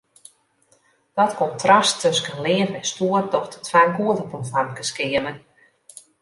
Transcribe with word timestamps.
Dat 1.13 1.33
kontrast 1.35 1.99
tusken 1.99 2.41
leaf 2.41 2.69
en 2.77 2.85
stoer 2.91 3.21
docht 3.33 3.55
it 3.59 3.69
faak 3.73 3.91
goed 3.97 4.19
op 4.23 4.31
in 4.37 4.49
famkeskeamer. 4.53 5.35